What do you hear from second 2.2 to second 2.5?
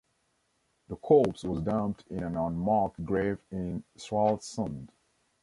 an